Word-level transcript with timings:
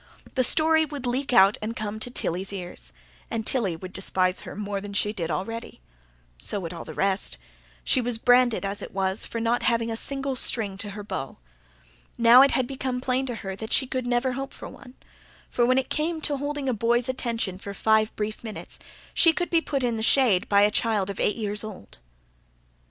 The 0.33 0.43
story 0.43 0.83
would 0.83 1.05
leak 1.05 1.31
out 1.31 1.59
and 1.61 1.75
come 1.75 1.99
to 1.99 2.09
Tilly's 2.09 2.51
ears; 2.51 2.91
and 3.29 3.45
Tilly 3.45 3.75
would 3.75 3.93
despise 3.93 4.39
her 4.39 4.55
more 4.55 4.81
than 4.81 4.93
she 4.93 5.13
did 5.13 5.29
already. 5.29 5.79
So 6.39 6.59
would 6.59 6.73
all 6.73 6.85
the 6.85 6.95
rest. 6.95 7.37
She 7.83 8.01
was 8.01 8.17
branded, 8.17 8.65
as 8.65 8.81
it 8.81 8.95
was, 8.95 9.27
for 9.27 9.39
not 9.39 9.61
having 9.61 9.91
a 9.91 9.95
single 9.95 10.35
string 10.35 10.75
to 10.79 10.89
her 10.97 11.03
bow. 11.03 11.37
Now, 12.17 12.41
it 12.41 12.49
had 12.49 12.65
become 12.65 12.99
plain 12.99 13.27
to 13.27 13.35
her 13.45 13.55
that 13.57 13.71
she 13.71 13.85
could 13.85 14.07
never 14.07 14.31
hope 14.31 14.53
for 14.55 14.67
one; 14.69 14.95
for, 15.51 15.67
when 15.67 15.77
it 15.77 15.91
came 15.91 16.19
to 16.21 16.37
holding 16.37 16.67
a 16.67 16.73
boy's 16.73 17.07
attention 17.07 17.59
for 17.59 17.75
five 17.75 18.11
brief 18.15 18.43
minutes, 18.43 18.79
she 19.13 19.33
could 19.33 19.51
be 19.51 19.61
put 19.61 19.83
in 19.83 19.97
the 19.97 20.01
shade 20.01 20.49
by 20.49 20.61
a 20.63 20.71
child 20.71 21.11
of 21.11 21.19
eight 21.19 21.35
years 21.35 21.63
old. 21.63 21.99